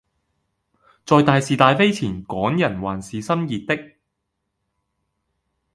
[1.05, 3.91] 在大事大非前港人還是心熱的